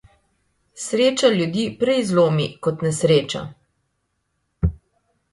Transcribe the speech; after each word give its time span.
Sreča 0.83 1.29
ljudi 1.33 1.65
prej 1.83 1.97
zlomi 2.11 2.47
kot 2.67 2.81
nesreča. 2.85 3.43